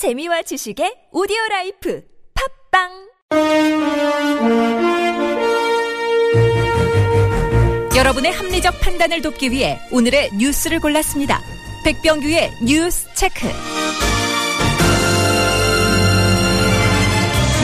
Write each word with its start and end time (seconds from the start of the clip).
재미와 0.00 0.40
지식의 0.40 1.12
오디오 1.12 1.36
라이프 1.50 2.02
팟빵 2.72 2.88
여러분의 7.94 8.32
합리적 8.32 8.80
판단을 8.80 9.20
돕기 9.20 9.50
위해 9.50 9.78
오늘의 9.92 10.30
뉴스를 10.38 10.80
골랐습니다. 10.80 11.42
백병규의 11.84 12.50
뉴스 12.64 13.08
체크. 13.14 13.46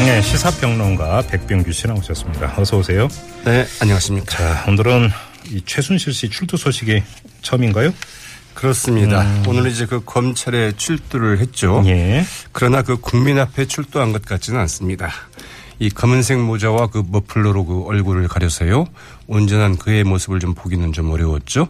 네, 0.04 0.20
시사평론가 0.20 1.22
백병규 1.30 1.72
씨 1.72 1.86
나오셨습니다. 1.86 2.54
어서 2.58 2.76
오세요. 2.76 3.08
네, 3.46 3.64
안녕하십니까. 3.80 4.26
자, 4.26 4.64
오늘은 4.68 5.08
이 5.52 5.62
최순실 5.64 6.12
씨 6.12 6.28
출두 6.28 6.58
소식이 6.58 7.02
처음인가요? 7.40 7.94
그렇습니다. 8.56 9.22
음. 9.22 9.44
오늘 9.46 9.70
이제 9.70 9.86
그 9.86 10.02
검찰에 10.04 10.72
출두를 10.76 11.38
했죠. 11.38 11.82
예. 11.86 12.24
그러나 12.52 12.82
그 12.82 12.96
국민 12.96 13.38
앞에 13.38 13.66
출두한 13.66 14.12
것 14.12 14.24
같지는 14.24 14.58
않습니다. 14.60 15.10
이 15.78 15.90
검은색 15.90 16.40
모자와 16.40 16.86
그 16.86 17.04
머플러로 17.06 17.66
그 17.66 17.84
얼굴을 17.84 18.28
가려서요. 18.28 18.86
온전한 19.26 19.76
그의 19.76 20.04
모습을 20.04 20.40
좀 20.40 20.54
보기는 20.54 20.90
좀 20.92 21.10
어려웠죠. 21.10 21.68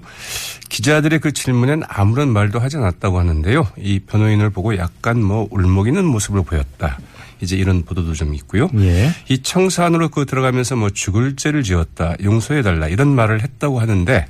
기자들의 0.68 1.18
그 1.18 1.32
질문엔 1.32 1.82
아무런 1.88 2.28
말도 2.28 2.60
하지 2.60 2.76
않았다고 2.76 3.18
하는데요. 3.18 3.66
이 3.78 3.98
변호인을 3.98 4.50
보고 4.50 4.76
약간 4.76 5.20
뭐 5.20 5.48
울먹이는 5.50 6.04
모습을 6.04 6.44
보였다. 6.44 7.00
이제 7.40 7.56
이런 7.56 7.82
보도도 7.84 8.14
좀 8.14 8.32
있고요. 8.34 8.70
예. 8.78 9.10
이 9.28 9.42
청사 9.42 9.84
안으로 9.86 10.08
그 10.08 10.24
들어가면서 10.24 10.76
뭐 10.76 10.90
죽을 10.90 11.34
죄를 11.34 11.64
지었다, 11.64 12.14
용서해달라 12.22 12.86
이런 12.86 13.08
말을 13.08 13.42
했다고 13.42 13.80
하는데 13.80 14.26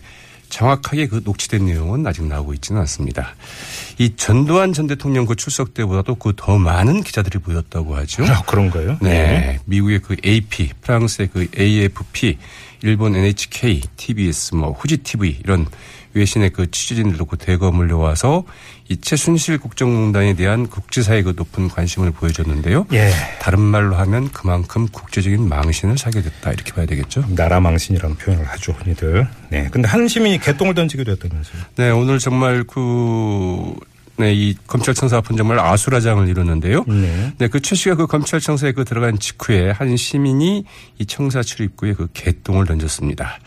정확하게 0.49 1.07
그 1.09 1.21
녹취된 1.25 1.67
내용은 1.67 2.07
아직 2.07 2.25
나오고 2.25 2.55
있지는 2.55 2.81
않습니다. 2.83 3.35
이 3.99 4.15
전두환 4.17 4.73
전 4.73 4.87
대통령 4.87 5.27
그 5.27 5.35
출석 5.37 5.75
때보다도 5.75 6.15
그 6.17 6.33
더 6.37 6.59
많은 6.59 7.03
기자들이 7.03 7.39
보였다고 7.39 7.97
하죠. 7.97 8.25
아, 8.27 8.43
그런가요? 8.43 8.99
네. 9.01 9.09
네. 9.11 9.59
미국의 9.65 10.01
그 10.01 10.17
AP, 10.25 10.71
프랑스의 10.83 11.29
그 11.33 11.47
AFP, 11.59 12.39
일본 12.87 13.17
NHK, 13.17 13.83
TBS, 13.97 14.55
뭐 14.55 14.73
후지 14.73 14.99
TV 14.99 15.39
이런 15.43 15.67
외신의 16.15 16.51
그 16.51 16.71
취재진들도 16.71 17.27
그 17.27 17.37
대거 17.37 17.73
몰려와서 17.73 18.45
이 18.89 18.97
최순실 18.97 19.59
국정농단에 19.59 20.35
대한 20.35 20.67
국제사회의 20.67 21.23
그 21.23 21.35
높은 21.37 21.69
관심을 21.69 22.13
보여줬는데요. 22.13 22.87
예. 22.93 23.11
다른 23.41 23.61
말로 23.61 23.97
하면 23.97 24.31
그만큼 24.31 24.89
국제적인 24.89 25.47
망신을 25.49 25.99
사게 25.99 26.23
됐다 26.23 26.53
이렇게 26.53 26.73
봐야 26.73 26.87
되겠죠. 26.87 27.25
나라 27.35 27.61
망신이라는 27.61 28.17
표현을 28.17 28.47
하죠, 28.49 28.73
흔히들. 28.73 29.29
네. 29.51 29.69
근데 29.71 29.89
한 29.89 30.09
시민이 30.09 30.39
개똥을 30.39 30.75
던지게 30.75 31.05
됐다면서요. 31.05 31.63
네, 31.77 31.91
오늘 31.91 32.19
정말 32.19 32.65
그 32.65 33.75
네, 34.19 34.33
이 34.35 34.57
검찰청사 34.67 35.19
앞은 35.19 35.37
정말 35.37 35.59
아수라장을 35.59 36.27
이뤘는데요. 36.29 36.85
네. 36.89 37.33
네, 37.39 37.49
그 37.49 37.61
최 37.61 37.75
씨가 37.75 37.97
그 37.97 38.07
검찰청사에 38.07 38.73
그 38.73 38.85
들어간 38.85 39.19
직후에 39.19 39.71
한 39.71 39.97
시민이 39.97 40.65
이 40.99 41.07
청사 41.07 41.43
출입구에 41.43 41.93
그 41.95 42.09
개똥을 42.15 42.67
던졌습니다. 42.67 43.39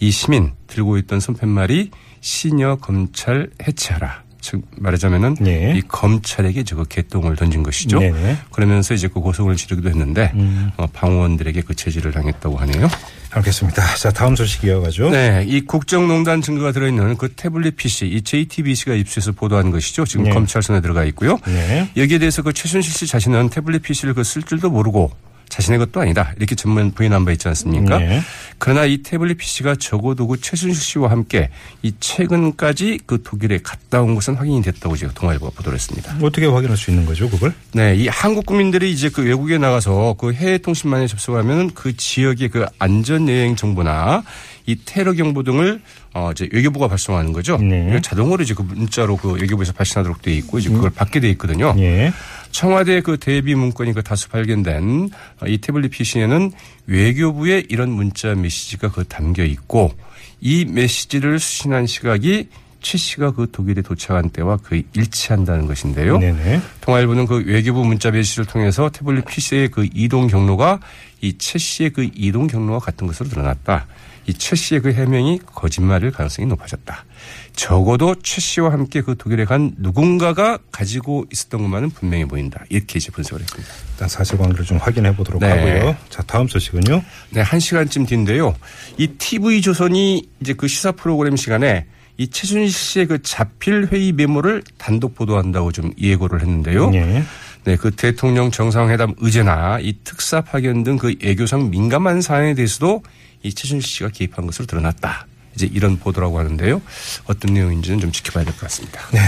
이 0.00 0.10
시민 0.10 0.52
들고 0.66 0.96
있던 0.98 1.20
손팻말이 1.20 1.90
시녀 2.20 2.76
검찰 2.76 3.50
해체하라. 3.62 4.23
즉 4.44 4.60
말하자면은 4.76 5.36
네. 5.40 5.72
이 5.74 5.80
검찰에게 5.88 6.64
저거 6.64 6.84
개똥을 6.84 7.34
던진 7.34 7.62
것이죠. 7.62 7.98
네네. 7.98 8.36
그러면서 8.52 8.92
이제 8.92 9.08
그 9.08 9.18
고성을 9.20 9.56
지르기도 9.56 9.88
했는데 9.88 10.32
음. 10.34 10.70
어, 10.76 10.86
방원들에게 10.86 11.62
그 11.62 11.74
제지를 11.74 12.12
당했다고 12.12 12.58
하네요. 12.58 12.86
알겠습니다. 13.30 13.96
자, 13.96 14.10
다음 14.10 14.36
소식 14.36 14.62
이어가죠. 14.64 15.08
네, 15.08 15.46
이 15.48 15.62
국정농단 15.62 16.42
증거가 16.42 16.72
들어있는 16.72 17.16
그 17.16 17.32
태블릿 17.32 17.76
PC, 17.76 18.06
이 18.06 18.20
JTBC가 18.20 18.92
입수해서 18.94 19.32
보도한 19.32 19.70
것이죠. 19.70 20.04
지금 20.04 20.24
네. 20.26 20.30
검찰 20.30 20.62
손에 20.62 20.82
들어가 20.82 21.04
있고요. 21.04 21.38
네. 21.46 21.88
여기에 21.96 22.18
대해서 22.18 22.42
그 22.42 22.52
최순실 22.52 22.92
씨 22.92 23.06
자신은 23.06 23.48
태블릿 23.48 23.80
PC를 23.82 24.12
그 24.12 24.22
쓸 24.24 24.42
줄도 24.42 24.68
모르고 24.68 25.10
자신의 25.48 25.78
것도 25.78 26.00
아니다. 26.00 26.32
이렇게 26.36 26.54
전면 26.54 26.92
부인한 26.92 27.24
바 27.24 27.32
있지 27.32 27.46
않습니까? 27.48 27.98
네. 27.98 28.20
그러나 28.58 28.84
이 28.84 28.98
태블릿 28.98 29.38
PC가 29.38 29.76
적어도 29.76 30.26
그 30.26 30.40
최순실 30.40 30.80
씨와 30.80 31.10
함께 31.10 31.50
이 31.82 31.92
최근까지 32.00 33.00
그 33.06 33.22
독일에 33.22 33.58
갔다 33.62 34.02
온 34.02 34.14
것은 34.14 34.34
확인이 34.34 34.62
됐다고 34.62 34.96
제가 34.96 35.12
동아일보가 35.12 35.52
보도를 35.56 35.76
했습니다. 35.76 36.16
어떻게 36.22 36.46
확인할 36.46 36.76
수 36.76 36.90
있는 36.90 37.06
거죠, 37.06 37.28
그걸? 37.30 37.54
네, 37.72 37.94
이 37.94 38.08
한국 38.08 38.46
국민들이 38.46 38.90
이제 38.90 39.08
그 39.08 39.22
외국에 39.22 39.58
나가서 39.58 40.16
그 40.18 40.32
해외 40.32 40.58
통신망에 40.58 41.06
접속하면 41.06 41.72
그 41.74 41.96
지역의 41.96 42.48
그 42.48 42.66
안전 42.78 43.28
여행 43.28 43.56
정보나 43.56 44.22
이 44.66 44.76
테러 44.84 45.12
경보 45.12 45.42
등을 45.42 45.82
어 46.14 46.30
이제 46.30 46.48
외교부가 46.52 46.88
발송하는 46.88 47.32
거죠. 47.32 47.58
네. 47.58 48.00
자동으로 48.00 48.42
이제 48.42 48.54
그 48.54 48.62
문자로 48.62 49.16
그 49.16 49.32
외교부에서 49.32 49.72
발신하도록 49.72 50.22
돼 50.22 50.32
있고 50.34 50.58
이제 50.58 50.70
그걸 50.70 50.90
받게 50.90 51.20
돼 51.20 51.28
있거든요. 51.30 51.74
예. 51.78 52.12
청와대 52.54 53.00
그 53.00 53.18
대비 53.18 53.56
문건이 53.56 53.94
그 53.94 54.04
다수 54.04 54.28
발견된 54.28 55.10
이 55.48 55.58
태블릿 55.58 55.90
PC에는 55.90 56.52
외교부의 56.86 57.66
이런 57.68 57.90
문자 57.90 58.32
메시지가 58.36 58.92
그 58.92 59.02
담겨 59.02 59.42
있고 59.42 59.92
이 60.40 60.64
메시지를 60.64 61.40
수신한 61.40 61.88
시각이 61.88 62.48
최 62.84 62.98
씨가 62.98 63.30
그 63.32 63.48
독일에 63.50 63.80
도착한 63.80 64.28
때와 64.28 64.58
그 64.62 64.82
일치한다는 64.92 65.66
것인데요. 65.66 66.18
네네. 66.18 66.60
통화일보는 66.82 67.26
그 67.26 67.42
외교부 67.46 67.82
문자 67.82 68.10
메시지를 68.10 68.44
통해서 68.44 68.90
태블릿 68.90 69.24
PC의 69.24 69.70
그 69.70 69.88
이동 69.94 70.26
경로가 70.26 70.80
이 71.22 71.38
최 71.38 71.58
씨의 71.58 71.90
그 71.90 72.10
이동 72.14 72.46
경로와 72.46 72.78
같은 72.80 73.06
것으로 73.06 73.30
드러났다. 73.30 73.86
이 74.26 74.34
최 74.34 74.54
씨의 74.54 74.82
그 74.82 74.92
해명이 74.92 75.40
거짓말일 75.46 76.10
가능성이 76.10 76.46
높아졌다. 76.48 77.04
적어도 77.56 78.14
최 78.22 78.42
씨와 78.42 78.70
함께 78.72 79.00
그 79.00 79.16
독일에 79.16 79.46
간 79.46 79.72
누군가가 79.78 80.58
가지고 80.70 81.24
있었던 81.32 81.62
것만은 81.62 81.88
분명히 81.90 82.26
보인다. 82.26 82.64
이렇게 82.68 82.98
이제 82.98 83.10
분석을 83.10 83.42
했습니다. 83.42 83.72
일단 83.92 84.08
사실관계를 84.08 84.64
좀 84.66 84.76
확인해 84.76 85.16
보도록 85.16 85.40
네. 85.40 85.48
하고요. 85.48 85.96
자, 86.10 86.22
다음 86.22 86.46
소식은요. 86.48 87.02
네, 87.30 87.40
한 87.40 87.58
시간쯤 87.60 88.04
뒤인데요. 88.04 88.54
이 88.98 89.06
TV 89.06 89.62
조선이 89.62 90.28
이제 90.42 90.52
그 90.52 90.68
시사 90.68 90.92
프로그램 90.92 91.36
시간에 91.36 91.86
이 92.16 92.28
최순실 92.28 92.70
씨의 92.70 93.06
그 93.06 93.22
자필 93.22 93.88
회의 93.90 94.12
메모를 94.12 94.62
단독 94.78 95.14
보도한다고 95.14 95.72
좀 95.72 95.92
예고를 96.00 96.40
했는데요. 96.40 96.92
예. 96.94 97.24
네, 97.64 97.76
그 97.76 97.90
대통령 97.90 98.50
정상회담 98.50 99.14
의제나 99.18 99.78
이 99.80 99.94
특사 100.04 100.40
파견 100.42 100.84
등 100.84 100.96
그 100.98 101.14
애교상 101.22 101.70
민감한 101.70 102.20
사안에 102.20 102.54
대해서도 102.54 103.02
이 103.42 103.52
최순실 103.52 103.88
씨가 103.88 104.08
개입한 104.10 104.46
것으로 104.46 104.66
드러났다. 104.66 105.26
이제 105.54 105.68
이런 105.72 105.98
보도라고 105.98 106.38
하는데요. 106.38 106.82
어떤 107.26 107.54
내용인지는 107.54 108.00
좀 108.00 108.12
지켜봐야 108.12 108.44
될 108.44 108.52
것 108.54 108.60
같습니다. 108.62 109.00
네. 109.12 109.20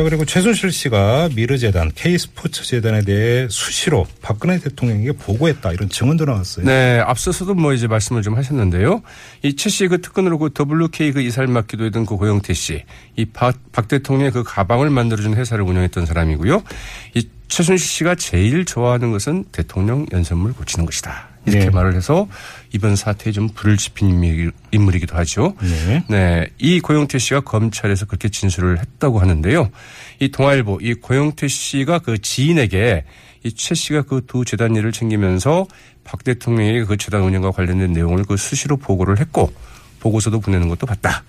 자, 0.00 0.04
그리고 0.04 0.24
최순실 0.24 0.72
씨가 0.72 1.28
미르재단, 1.36 1.92
K스포츠 1.94 2.64
재단에 2.64 3.02
대해 3.02 3.46
수시로 3.50 4.06
박근혜 4.22 4.58
대통령에게 4.58 5.12
보고했다. 5.12 5.72
이런 5.72 5.90
증언도 5.90 6.24
나왔어요. 6.24 6.64
네, 6.64 7.00
앞서서도 7.00 7.52
뭐 7.52 7.74
이제 7.74 7.86
말씀을 7.86 8.22
좀 8.22 8.34
하셨는데요. 8.34 9.02
이 9.42 9.54
최 9.54 9.68
씨의 9.68 9.90
그 9.90 10.00
특근으로 10.00 10.38
그 10.38 10.48
WK 10.58 11.12
그 11.12 11.20
이사를 11.20 11.46
맡기도 11.48 11.84
했던 11.84 12.06
그 12.06 12.16
고영태 12.16 12.54
씨, 12.54 12.82
이 13.16 13.26
박, 13.26 13.58
박 13.72 13.88
대통령의 13.88 14.30
그 14.30 14.42
가방을 14.42 14.88
만들어준 14.88 15.34
회사를 15.34 15.64
운영했던 15.64 16.06
사람이고요. 16.06 16.62
이 17.16 17.28
최순실 17.48 17.86
씨가 17.86 18.14
제일 18.14 18.64
좋아하는 18.64 19.12
것은 19.12 19.44
대통령 19.52 20.06
연설문을 20.10 20.54
고치는 20.54 20.86
것이다. 20.86 21.28
이렇게 21.46 21.64
네. 21.66 21.70
말을 21.70 21.94
해서 21.94 22.28
이번 22.72 22.96
사태에 22.96 23.32
좀 23.32 23.48
불을 23.48 23.76
지핀 23.76 24.10
인물이- 24.10 24.52
인물이기도 24.72 25.16
하죠. 25.16 25.54
네. 25.60 26.04
네. 26.08 26.46
이 26.58 26.80
고영태 26.80 27.18
씨가 27.18 27.40
검찰에서 27.40 28.04
그렇게 28.06 28.28
진술을 28.28 28.78
했다고 28.78 29.18
하는데요. 29.20 29.70
이 30.20 30.30
동아일보, 30.30 30.80
이 30.82 30.94
고영태 30.94 31.48
씨가 31.48 32.00
그 32.00 32.18
지인에게 32.20 33.04
이 33.42 33.50
최 33.52 33.74
씨가 33.74 34.02
그 34.02 34.20
두 34.26 34.44
재단 34.44 34.76
일을 34.76 34.92
챙기면서 34.92 35.66
박 36.04 36.22
대통령에게 36.24 36.84
그 36.84 36.98
재단 36.98 37.22
운영과 37.22 37.52
관련된 37.52 37.92
내용을 37.94 38.24
그 38.24 38.36
수시로 38.36 38.76
보고를 38.76 39.18
했고 39.18 39.50
보고서도 40.00 40.40
보내는 40.40 40.68
것도 40.68 40.86
봤다. 40.86 41.24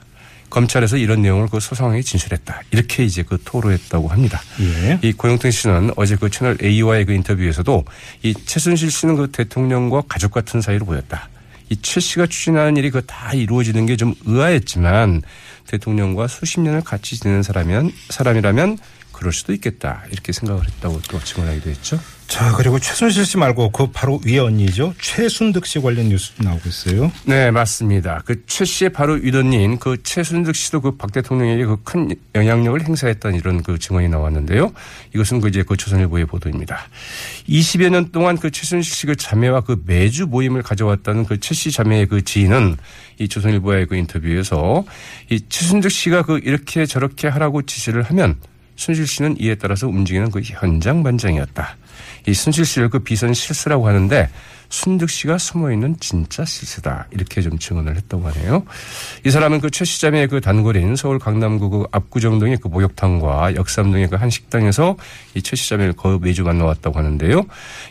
검찰에서 0.51 0.97
이런 0.97 1.23
내용을 1.23 1.47
그 1.49 1.59
소상하게 1.59 2.03
진술했다. 2.03 2.61
이렇게 2.69 3.03
이제 3.03 3.23
그 3.23 3.39
토로했다고 3.43 4.07
합니다. 4.09 4.39
예. 4.59 4.99
이 5.01 5.11
고영태 5.13 5.49
씨는 5.49 5.91
어제 5.95 6.15
그 6.15 6.29
채널 6.29 6.55
A와의 6.63 7.05
그 7.05 7.13
인터뷰에서도 7.13 7.83
이 8.21 8.35
최순실 8.45 8.91
씨는 8.91 9.15
그 9.15 9.31
대통령과 9.31 10.03
가족 10.07 10.31
같은 10.31 10.61
사이로 10.61 10.85
보였다. 10.85 11.29
이 11.71 11.75
최 11.81 11.99
씨가 12.01 12.27
추진하는 12.27 12.75
일이 12.77 12.91
그 12.91 13.01
다 13.01 13.33
이루어지는 13.33 13.85
게 13.87 13.95
좀 13.95 14.13
의아했지만 14.25 15.21
대통령과 15.67 16.27
수십 16.27 16.59
년을 16.59 16.81
같이 16.81 17.17
지내는 17.17 17.43
사람이면 17.43 17.91
사람이라면 18.09 18.77
그럴 19.13 19.31
수도 19.31 19.53
있겠다 19.53 20.03
이렇게 20.11 20.33
생각을 20.33 20.65
했다고 20.67 21.01
또 21.09 21.19
증언하기도 21.19 21.69
했죠. 21.69 21.97
자, 22.31 22.53
그리고 22.55 22.79
최순실 22.79 23.25
씨 23.25 23.37
말고 23.37 23.71
그 23.71 23.87
바로 23.91 24.21
위에 24.25 24.39
언니죠. 24.39 24.93
최순득 25.01 25.65
씨 25.65 25.79
관련 25.79 26.07
뉴스도 26.07 26.43
나오고 26.45 26.61
있어요. 26.69 27.11
네, 27.25 27.51
맞습니다. 27.51 28.21
그 28.25 28.45
최 28.45 28.63
씨의 28.63 28.93
바로 28.93 29.15
위던인 29.15 29.77
그 29.77 30.01
최순득 30.01 30.55
씨도 30.55 30.79
그 30.79 30.97
박 30.97 31.11
대통령에게 31.11 31.65
그 31.65 31.75
큰 31.83 32.15
영향력을 32.33 32.87
행사했다는 32.87 33.37
이런 33.37 33.61
그 33.63 33.77
증언이 33.77 34.07
나왔는데요. 34.07 34.71
이것은 35.13 35.41
그 35.41 35.49
이제 35.49 35.61
그 35.63 35.75
조선일보의 35.75 36.25
보도입니다. 36.25 36.87
20여 37.49 37.89
년 37.89 38.11
동안 38.13 38.37
그 38.37 38.49
최순실 38.49 38.93
씨 38.95 39.07
그 39.07 39.17
자매와 39.17 39.61
그 39.61 39.81
매주 39.85 40.25
모임을 40.25 40.61
가져왔다는 40.63 41.25
그 41.25 41.37
최 41.37 41.53
씨 41.53 41.69
자매의 41.69 42.05
그 42.07 42.23
지인은 42.23 42.77
이 43.19 43.27
조선일보의 43.27 43.87
그 43.87 43.95
인터뷰에서 43.97 44.85
이 45.29 45.41
최순득 45.49 45.91
씨가 45.91 46.21
그 46.21 46.39
이렇게 46.41 46.85
저렇게 46.85 47.27
하라고 47.27 47.63
지시를 47.63 48.03
하면 48.03 48.37
순실 48.77 49.05
씨는 49.05 49.35
이에 49.39 49.55
따라서 49.55 49.87
움직이는 49.89 50.31
그 50.31 50.39
현장 50.41 51.03
반장이었다. 51.03 51.77
이 52.27 52.33
순실 52.33 52.65
씨를 52.65 52.89
그 52.89 52.99
비선 52.99 53.33
실세라고 53.33 53.87
하는데 53.87 54.29
순득 54.69 55.09
씨가 55.09 55.37
숨어 55.37 55.71
있는 55.73 55.97
진짜 55.99 56.45
실세다. 56.45 57.07
이렇게 57.11 57.41
좀 57.41 57.59
증언을 57.59 57.97
했다고 57.97 58.25
하네요. 58.29 58.63
이 59.25 59.29
사람은 59.29 59.59
그최 59.59 59.83
시장의 59.83 60.27
그 60.29 60.39
단골인 60.39 60.95
서울 60.95 61.19
강남구 61.19 61.69
그 61.69 61.85
압구정동의 61.91 62.57
그 62.57 62.69
목욕탕과 62.69 63.55
역삼동의 63.55 64.07
그 64.09 64.15
한 64.15 64.29
식당에서 64.29 64.95
이최 65.33 65.55
시장을 65.55 65.93
거 65.93 66.19
매주 66.19 66.43
만나왔다고 66.43 66.97
하는데요. 66.97 67.43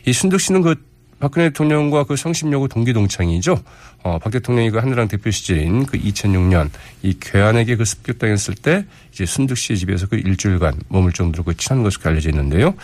이 0.07 0.13
순득 0.13 0.41
씨는 0.41 0.63
그 0.63 0.77
박근혜 1.21 1.51
대통령과 1.51 2.05
그 2.05 2.17
성심여고 2.17 2.69
동기 2.69 2.93
동창이죠. 2.95 3.63
어, 4.03 4.19
박 4.19 4.31
대통령이 4.31 4.71
그 4.71 4.79
한나라당 4.79 5.09
대표 5.09 5.31
시절인 5.31 5.85
그 5.85 5.99
2006년 5.99 6.71
이 7.03 7.15
괴한에게 7.21 7.77
그 7.77 7.85
습격당했을 7.85 8.55
때 8.55 8.87
이제 9.13 9.27
순득 9.27 9.57
씨의 9.57 9.79
집에서 9.79 10.07
그 10.07 10.17
일주일간 10.17 10.81
머물 10.89 11.13
정도로 11.13 11.45
그 11.45 11.57
친한 11.57 11.83
것으로 11.83 12.11
알려져 12.11 12.31
있는데요. 12.31 12.75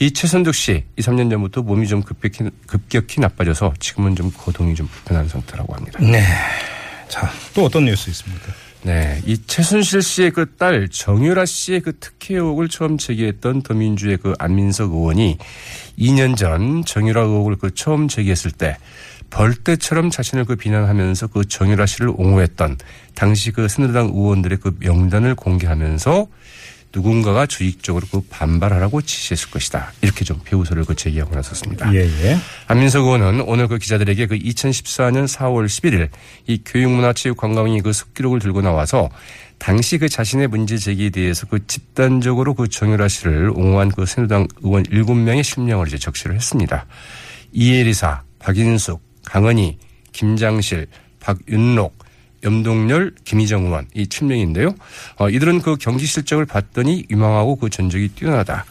이 0.00 0.12
최순득 0.12 0.54
씨, 0.54 0.84
이 0.96 1.00
3년 1.00 1.30
전부터 1.30 1.62
몸이 1.62 1.86
좀 1.86 2.02
급격히, 2.02 2.50
급격히 2.66 3.20
나빠져서 3.20 3.74
지금은 3.78 4.16
좀 4.16 4.32
거동이 4.36 4.74
좀 4.74 4.88
불편한 4.88 5.28
상태라고 5.28 5.74
합니다. 5.74 6.00
네. 6.00 6.24
자, 7.08 7.30
또 7.54 7.64
어떤 7.64 7.84
뉴스 7.84 8.10
있습니까? 8.10 8.52
네. 8.84 9.20
이 9.24 9.38
최순실 9.46 10.02
씨의 10.02 10.30
그 10.30 10.44
딸 10.56 10.88
정유라 10.88 11.46
씨의 11.46 11.80
그 11.80 11.98
특혜 11.98 12.34
의혹을 12.34 12.68
처음 12.68 12.98
제기했던 12.98 13.62
더민주의 13.62 14.16
그 14.18 14.34
안민석 14.38 14.92
의원이 14.92 15.38
2년 15.98 16.36
전 16.36 16.84
정유라 16.84 17.22
의혹을 17.22 17.56
그 17.56 17.74
처음 17.74 18.08
제기했을 18.08 18.50
때 18.50 18.76
벌떼처럼 19.30 20.10
자신을 20.10 20.44
그 20.44 20.54
비난하면서 20.54 21.28
그 21.28 21.44
정유라 21.46 21.86
씨를 21.86 22.12
옹호했던 22.16 22.76
당시 23.14 23.50
그 23.50 23.68
새누리당 23.68 24.10
의원들의 24.14 24.58
그 24.58 24.76
명단을 24.78 25.34
공개하면서 25.34 26.26
누군가가 26.94 27.46
주익적으로 27.46 28.06
그 28.10 28.20
반발하라고 28.30 29.02
지시했을 29.02 29.50
것이다. 29.50 29.92
이렇게 30.00 30.24
좀 30.24 30.40
배우서를 30.44 30.84
그 30.84 30.94
제기하고 30.94 31.34
나섰습니다. 31.34 31.92
예, 31.94 32.00
예. 32.00 32.36
안민석 32.68 33.04
의원은 33.04 33.40
오늘 33.42 33.66
그 33.66 33.78
기자들에게 33.78 34.26
그 34.26 34.38
2014년 34.38 35.26
4월 35.26 35.66
11일 35.66 36.08
이 36.46 36.60
교육문화체육관광위 36.64 37.80
그 37.80 37.92
습기록을 37.92 38.38
들고 38.38 38.62
나와서 38.62 39.10
당시 39.58 39.98
그 39.98 40.08
자신의 40.08 40.48
문제 40.48 40.76
제기에 40.76 41.10
대해서 41.10 41.46
그 41.46 41.66
집단적으로 41.66 42.54
그 42.54 42.68
정유라 42.68 43.08
씨를 43.08 43.50
옹호한 43.50 43.90
그 43.90 44.06
새누리당 44.06 44.48
의원 44.62 44.82
7명의 44.84 45.42
실명을 45.42 45.88
이제 45.88 45.98
적시를 45.98 46.36
했습니다. 46.36 46.86
이혜리사, 47.52 48.22
박인숙, 48.38 49.00
강은희, 49.24 49.78
김장실, 50.12 50.86
박윤록, 51.20 52.03
염동열, 52.44 53.14
김희정 53.24 53.64
의원 53.64 53.86
이 53.94 54.04
7명인데요. 54.06 54.74
어, 55.16 55.28
이들은 55.28 55.62
그 55.62 55.76
경기 55.76 56.06
실적을 56.06 56.44
봤더니 56.46 57.06
유망하고 57.10 57.56
그 57.56 57.70
전적이 57.70 58.08
뛰어나다. 58.14 58.64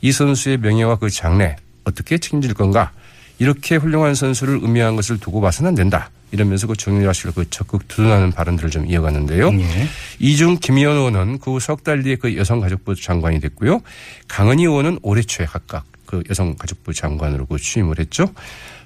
이 0.00 0.10
선수의 0.12 0.58
명예와 0.58 0.96
그 0.96 1.10
장래 1.10 1.56
어떻게 1.84 2.18
책임질 2.18 2.54
건가? 2.54 2.90
이렇게 3.38 3.76
훌륭한 3.76 4.14
선수를 4.14 4.58
의미한 4.62 4.96
것을 4.96 5.18
두고 5.18 5.40
봐서는 5.40 5.68
안 5.68 5.74
된다. 5.74 6.10
이러면서 6.32 6.66
그 6.66 6.76
정유라 6.76 7.12
씨를 7.12 7.32
그 7.34 7.48
적극 7.48 7.86
두둔하는 7.88 8.32
발언들을 8.32 8.68
좀 8.70 8.86
이어갔는데요. 8.86 9.50
예. 9.60 9.88
이중 10.18 10.58
김희연 10.60 10.96
의원은 10.96 11.38
그 11.38 11.58
석 11.58 11.84
달 11.84 12.02
뒤에 12.02 12.16
그 12.16 12.36
여성가족부 12.36 12.96
장관이 12.96 13.40
됐고요. 13.40 13.80
강은희 14.26 14.64
의원은 14.64 14.98
올해 15.02 15.22
초에 15.22 15.46
각각 15.46 15.84
그 16.08 16.22
여성가족부 16.28 16.94
장관으로 16.94 17.44
그 17.44 17.58
취임을 17.58 17.98
했죠. 17.98 18.32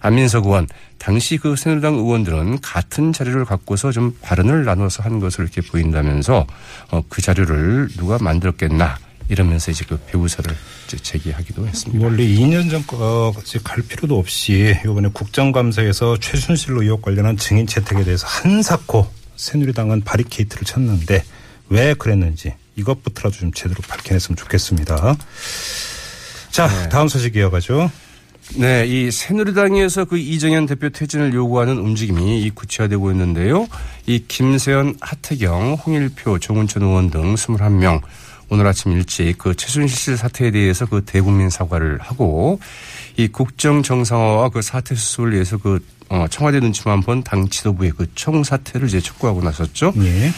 안민석 0.00 0.46
의원 0.46 0.66
당시 0.98 1.38
그 1.38 1.54
새누리당 1.54 1.94
의원들은 1.94 2.60
같은 2.60 3.12
자료를 3.12 3.44
갖고서 3.44 3.92
좀 3.92 4.16
발언을 4.20 4.64
나눠서 4.64 5.04
한 5.04 5.20
것으로 5.20 5.44
이렇게 5.44 5.60
보인다면서 5.60 6.46
어, 6.90 7.02
그 7.08 7.22
자료를 7.22 7.88
누가 7.96 8.18
만들었겠나 8.18 8.98
이러면서 9.28 9.70
이제 9.70 9.84
그 9.88 9.98
배우서를 10.08 10.52
이제 10.86 10.96
제기하기도 10.96 11.68
했습니다. 11.68 12.04
원래 12.04 12.24
2년 12.24 12.68
전까지 12.68 13.60
갈 13.62 13.82
필요도 13.82 14.18
없이 14.18 14.74
이번에 14.84 15.08
국정감사에서 15.12 16.18
최순실 16.18 16.72
의혹 16.72 17.02
관련한 17.02 17.36
증인 17.36 17.68
채택에 17.68 18.02
대해서 18.02 18.26
한사코 18.26 19.06
새누리당은 19.36 20.02
바리케이트를 20.02 20.64
쳤는데 20.64 21.22
왜 21.68 21.94
그랬는지 21.94 22.54
이것부터라도 22.74 23.36
좀 23.36 23.52
제대로 23.52 23.80
밝혀냈으면 23.88 24.36
좋겠습니다. 24.36 25.16
자, 26.52 26.68
다음 26.90 27.08
소식 27.08 27.34
이어가죠. 27.34 27.90
네, 28.56 28.84
이 28.86 29.10
새누리당에서 29.10 30.04
그 30.04 30.18
이정현 30.18 30.66
대표 30.66 30.90
퇴진을 30.90 31.32
요구하는 31.32 31.78
움직임이 31.78 32.42
이 32.42 32.50
구체화되고 32.50 33.10
있는데요. 33.12 33.66
이 34.06 34.22
김세현, 34.28 34.96
하태경, 35.00 35.74
홍일표, 35.74 36.38
정운천 36.38 36.82
의원 36.82 37.10
등 37.10 37.34
21명 37.34 38.02
오늘 38.50 38.66
아침 38.66 38.92
일찍 38.92 39.38
그 39.38 39.54
최순실 39.54 40.18
사태에 40.18 40.50
대해서 40.50 40.84
그 40.84 41.02
대국민 41.06 41.48
사과를 41.48 41.98
하고 42.02 42.60
이 43.16 43.28
국정 43.28 43.82
정상화와 43.82 44.50
그 44.50 44.60
사태 44.60 44.94
수습을 44.94 45.32
위해서 45.32 45.56
그 45.56 45.78
어, 46.10 46.26
청와대 46.28 46.60
눈치만 46.60 47.00
본 47.00 47.22
당 47.24 47.48
지도부의 47.48 47.92
그 47.96 48.06
총사퇴를 48.14 48.88
이제 48.88 49.00
촉구하고 49.00 49.40
나섰죠. 49.40 49.94
예. 49.96 50.30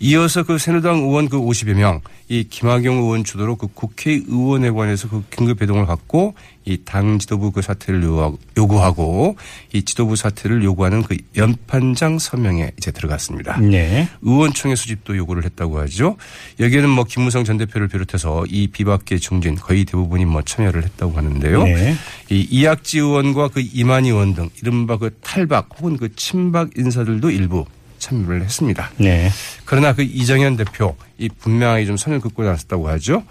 이어서 0.00 0.42
그 0.42 0.58
새누리당 0.58 0.96
의원 0.98 1.28
그 1.28 1.38
50여 1.38 1.74
명, 1.74 2.00
이 2.28 2.44
김학용 2.44 2.96
의원 2.98 3.24
주도로 3.24 3.56
그 3.56 3.68
국회의원에 3.72 4.70
관해서 4.70 5.08
그 5.08 5.24
긴급 5.30 5.58
배동을 5.58 5.86
갖고 5.86 6.34
이 6.66 6.78
당 6.84 7.18
지도부 7.18 7.50
그 7.50 7.60
사퇴를 7.62 8.02
요구하고, 8.02 8.38
요구하고 8.56 9.36
이 9.72 9.82
지도부 9.82 10.16
사퇴를 10.16 10.62
요구하는 10.64 11.02
그 11.02 11.16
연판장 11.36 12.18
서명에 12.18 12.72
이제 12.78 12.90
들어갔습니다. 12.90 13.58
네. 13.60 14.08
의원총회 14.22 14.74
수집도 14.74 15.16
요구를 15.16 15.44
했다고 15.44 15.78
하죠. 15.80 16.16
여기에는 16.60 16.88
뭐 16.88 17.04
김무성 17.04 17.44
전 17.44 17.58
대표를 17.58 17.88
비롯해서 17.88 18.44
이 18.48 18.68
비박계 18.68 19.18
중진 19.18 19.54
거의 19.56 19.84
대부분이 19.84 20.24
뭐 20.24 20.42
참여를 20.42 20.84
했다고 20.84 21.16
하는데요. 21.16 21.64
네. 21.64 21.94
이 22.30 22.46
이학지 22.50 22.98
의원과 22.98 23.48
그 23.48 23.60
이만희 23.60 24.10
의원 24.10 24.34
등 24.34 24.48
이른바 24.62 24.96
그 24.96 25.14
탈박 25.22 25.68
혹은 25.78 25.96
그 25.96 26.14
친박 26.14 26.70
인사들도 26.76 27.30
일부 27.30 27.64
참여를 28.04 28.42
했습니다. 28.42 28.90
네. 28.98 29.30
그러나 29.64 29.92
그 29.94 30.02
이정현 30.02 30.56
대표 30.56 30.94
이 31.18 31.28
분명하게 31.28 31.86
좀 31.86 31.96
선을 31.96 32.20
긋고 32.20 32.42
나섰다고 32.44 32.88
하죠. 32.90 33.24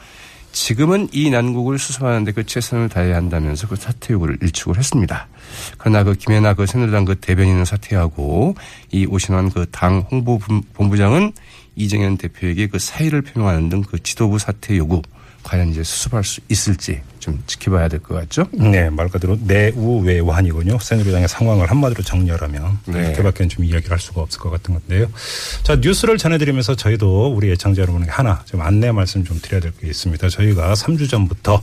지금은 0.52 1.10
이 1.12 1.30
난국을 1.32 1.80
수습하는데 1.80 2.32
그 2.32 2.46
최선을 2.46 2.88
다해야 2.90 3.16
한다면서 3.16 3.68
그 3.68 3.76
사퇴 3.76 4.14
요구를 4.14 4.38
일축을 4.42 4.78
했습니다. 4.78 5.28
그러나 5.80 6.04
그 6.04 6.14
김혜나 6.14 6.54
그 6.54 6.68
새누리당 6.68 7.06
그 7.06 7.16
대변인은 7.16 7.66
사퇴하고 7.66 8.56
이 8.92 9.06
오신환 9.08 9.50
그 9.50 9.66
당 9.72 10.06
홍보 10.12 10.38
본부장은 10.74 11.34
이정현 11.76 12.18
대표에게 12.18 12.68
그 12.68 12.78
사의를 12.78 13.24
표명하는 13.24 13.70
등 13.70 13.82
그 13.82 14.02
지도부 14.02 14.38
사퇴 14.38 14.78
요구 14.78 15.02
과연 15.44 15.70
이제 15.70 15.84
수습할 15.84 16.24
수 16.24 16.40
있을지 16.50 17.02
좀 17.20 17.42
지켜봐야 17.48 17.88
될 17.90 18.00
것 18.00 18.16
같죠. 18.16 18.48
네, 18.54 18.90
말 18.90 19.10
그대로 19.10 19.38
내우외환이군요. 19.44 20.80
새누리당의 20.80 21.28
상황을 21.28 21.70
한마디로 21.70 22.04
정리하라면 22.04 22.80
네. 22.86 23.00
이렇게밖에 23.00 23.48
좀 23.48 23.66
이야기를 23.66 23.92
할 23.92 24.00
수가 24.00 24.22
없을 24.22 24.40
것 24.40 24.50
같은 24.50 24.74
건데요. 24.74 25.08
자, 25.64 25.76
뉴스를 25.76 26.18
전해드리면서 26.18 26.76
저희도 26.76 27.34
우리 27.36 27.52
애청자 27.52 27.82
여러분에게 27.82 28.12
하나 28.12 28.42
좀 28.46 28.62
안내 28.62 28.92
말씀 28.92 29.24
좀 29.24 29.40
드려야 29.42 29.62
될 29.62 29.74
게 29.80 29.88
있습니다. 29.88 30.30
저희가 30.30 30.74
3주 30.74 31.10
전부터 31.10 31.62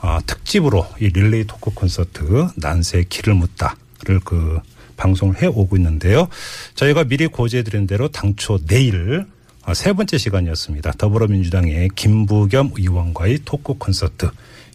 어, 0.00 0.18
특집으로 0.26 0.86
이 1.00 1.08
릴레이 1.08 1.44
토크 1.46 1.70
콘서트 1.72 2.48
난세의 2.56 3.04
길을 3.08 3.34
묻다를 3.34 4.20
그 4.24 4.58
방송을 4.96 5.40
해 5.42 5.46
오고 5.46 5.76
있는데요. 5.76 6.28
저희가 6.74 7.04
미리 7.04 7.26
고지해 7.28 7.62
드린 7.62 7.86
대로 7.86 8.08
당초 8.08 8.58
내일 8.66 9.20
어, 9.20 9.26
세 9.74 9.92
번째 9.92 10.18
시간이었습니다. 10.18 10.92
더불어민주당의 10.98 11.90
김부겸 11.94 12.72
의원과의 12.76 13.40
토크 13.44 13.74
콘서트 13.74 14.28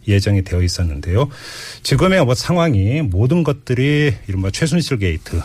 예정이 0.08 0.44
되어 0.44 0.62
있었는데요. 0.62 1.30
지금의 1.84 2.26
뭐 2.26 2.34
상황이 2.34 3.02
모든 3.02 3.44
것들이 3.44 4.16
이른바 4.28 4.50
최순실 4.50 5.00
게이트, 5.00 5.42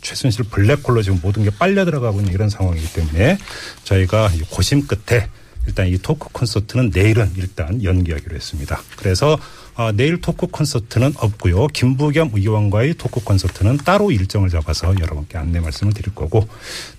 최순실 0.00 0.46
블랙홀로 0.46 1.02
지금 1.02 1.20
모든 1.22 1.44
게 1.44 1.50
빨려 1.50 1.84
들어가고 1.84 2.20
있는 2.20 2.32
이런 2.32 2.48
상황이기 2.48 2.92
때문에 2.94 3.38
저희가 3.84 4.30
이 4.34 4.40
고심 4.50 4.86
끝에 4.86 5.28
일단 5.66 5.86
이 5.86 5.98
토크 5.98 6.28
콘서트는 6.32 6.90
내일은 6.92 7.30
일단 7.36 7.84
연기하기로 7.84 8.34
했습니다. 8.34 8.80
그래서 8.96 9.38
어, 9.74 9.92
내일 9.92 10.20
토크 10.20 10.46
콘서트는 10.46 11.12
없고요. 11.16 11.68
김부겸 11.68 12.30
의원과의 12.34 12.94
토크 12.94 13.22
콘서트는 13.22 13.76
따로 13.78 14.10
일정을 14.10 14.48
잡아서 14.48 14.94
여러분께 14.98 15.38
안내 15.38 15.60
말씀을 15.60 15.92
드릴 15.92 16.14
거고 16.14 16.48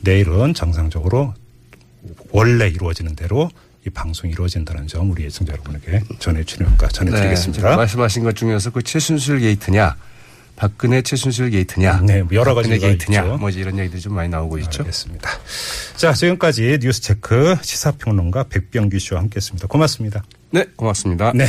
내일은 0.02 0.54
정상적으로 0.54 1.34
원래 2.32 2.68
이루어지는 2.68 3.16
대로 3.16 3.50
이 3.86 3.90
방송이 3.90 4.32
이루어진다는 4.34 4.88
점 4.88 5.10
우리 5.10 5.26
애청자 5.26 5.54
여러분에게 5.54 6.04
전해주니까 6.20 6.88
전해드리겠습니다. 6.90 7.70
네, 7.70 7.76
말씀하신 7.76 8.24
것 8.24 8.36
중에서 8.36 8.70
그 8.70 8.84
최순실 8.84 9.40
게이트냐, 9.40 9.96
박근혜 10.56 11.02
최순실 11.02 11.50
게이트냐, 11.50 12.02
네, 12.02 12.22
뭐 12.22 12.36
여러 12.36 12.54
박근혜 12.54 12.78
게이트냐, 12.78 13.22
있죠. 13.24 13.38
뭐 13.38 13.50
이런 13.50 13.80
얘기들이 13.80 14.00
좀 14.00 14.14
많이 14.14 14.30
나오고 14.30 14.60
있죠. 14.60 14.84
알겠습니다. 14.84 15.30
자, 15.96 16.14
지금까지 16.14 16.78
뉴스체크 16.80 17.56
시사평론가 17.62 18.46
백병규 18.50 19.00
씨와 19.00 19.22
함께했습니다. 19.22 19.68
고맙습니다. 19.68 20.24
네, 20.52 20.66
고맙습니다. 20.76 21.32
네. 21.34 21.48